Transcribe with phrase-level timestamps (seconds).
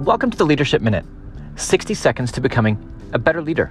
[0.00, 1.04] Welcome to the Leadership Minute
[1.56, 2.78] 60 seconds to becoming
[3.12, 3.70] a better leader.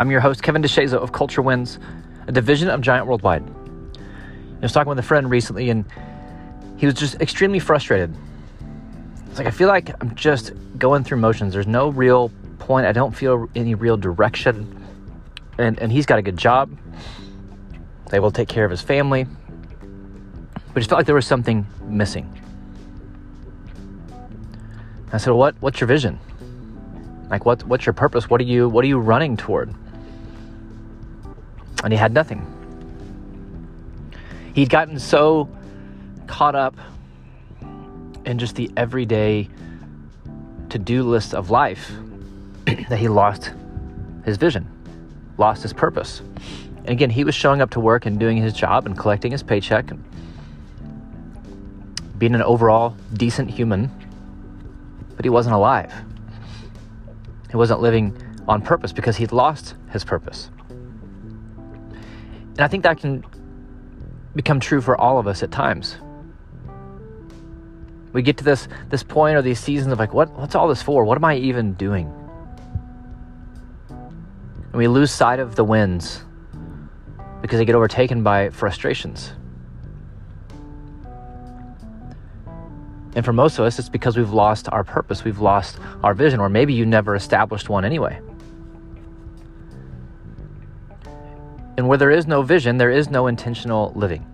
[0.00, 1.78] I'm your host, Kevin DeShazo of Culture Wins,
[2.26, 3.44] a division of Giant Worldwide.
[3.46, 5.84] I was talking with a friend recently, and
[6.76, 8.12] he was just extremely frustrated.
[9.28, 11.54] It's like, I feel like I'm just going through motions.
[11.54, 12.84] There's no real point.
[12.84, 14.84] I don't feel any real direction.
[15.56, 16.76] And, and he's got a good job,
[18.12, 19.24] able to take care of his family.
[20.74, 22.28] But just felt like there was something missing.
[25.12, 25.54] I said, "What?
[25.60, 26.18] What's your vision?
[27.30, 27.64] Like, what?
[27.64, 28.30] What's your purpose?
[28.30, 28.68] What are you?
[28.68, 29.74] What are you running toward?"
[31.82, 32.46] And he had nothing.
[34.54, 35.48] He'd gotten so
[36.26, 36.76] caught up
[38.24, 39.48] in just the everyday
[40.68, 41.90] to-do list of life
[42.64, 43.52] that he lost
[44.24, 44.68] his vision,
[45.38, 46.22] lost his purpose.
[46.78, 49.42] And again, he was showing up to work and doing his job and collecting his
[49.42, 50.02] paycheck and
[52.18, 53.90] being an overall decent human
[55.20, 55.92] but he wasn't alive.
[57.50, 58.16] He wasn't living
[58.48, 60.50] on purpose because he'd lost his purpose.
[62.52, 63.22] And I think that can
[64.34, 65.98] become true for all of us at times.
[68.14, 70.80] We get to this this point or these seasons of like, what what's all this
[70.80, 71.04] for?
[71.04, 72.10] What am I even doing?
[73.90, 76.24] And we lose sight of the wins
[77.42, 79.34] because they get overtaken by frustrations.
[83.20, 86.40] And for most of us, it's because we've lost our purpose, we've lost our vision,
[86.40, 88.18] or maybe you never established one anyway.
[91.76, 94.24] And where there is no vision, there is no intentional living.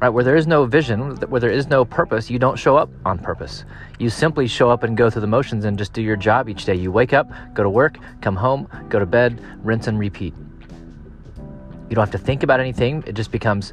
[0.00, 0.10] Right?
[0.10, 3.18] Where there is no vision, where there is no purpose, you don't show up on
[3.18, 3.64] purpose.
[3.98, 6.66] You simply show up and go through the motions and just do your job each
[6.66, 6.76] day.
[6.76, 10.34] You wake up, go to work, come home, go to bed, rinse and repeat.
[11.88, 13.72] You don't have to think about anything, it just becomes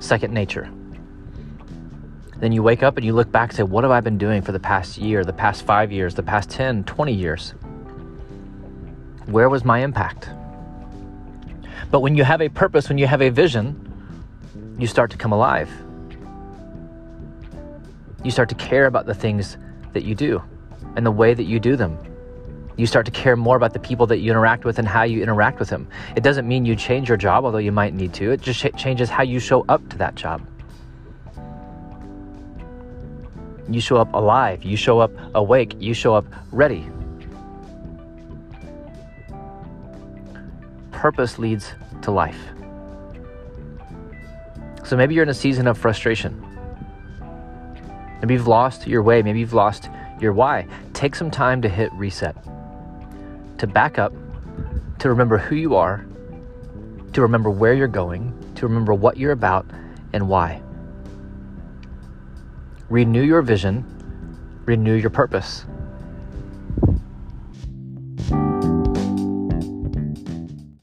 [0.00, 0.68] second nature.
[2.38, 4.42] Then you wake up and you look back and say, What have I been doing
[4.42, 7.54] for the past year, the past five years, the past 10, 20 years?
[9.26, 10.28] Where was my impact?
[11.90, 15.32] But when you have a purpose, when you have a vision, you start to come
[15.32, 15.70] alive.
[18.22, 19.56] You start to care about the things
[19.92, 20.42] that you do
[20.96, 21.98] and the way that you do them.
[22.76, 25.22] You start to care more about the people that you interact with and how you
[25.22, 25.88] interact with them.
[26.14, 28.32] It doesn't mean you change your job, although you might need to.
[28.32, 30.46] It just changes how you show up to that job.
[33.68, 34.62] You show up alive.
[34.62, 35.74] You show up awake.
[35.78, 36.88] You show up ready.
[40.92, 41.72] Purpose leads
[42.02, 42.38] to life.
[44.84, 46.42] So maybe you're in a season of frustration.
[48.20, 49.22] Maybe you've lost your way.
[49.22, 49.90] Maybe you've lost
[50.20, 50.66] your why.
[50.94, 52.36] Take some time to hit reset,
[53.58, 54.12] to back up,
[55.00, 56.06] to remember who you are,
[57.12, 59.66] to remember where you're going, to remember what you're about
[60.12, 60.62] and why.
[62.88, 63.84] Renew your vision,
[64.64, 65.66] renew your purpose.